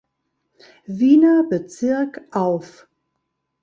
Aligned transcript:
Wiener 0.87 1.43
Bezirk 1.43 2.23
auf. 2.35 2.87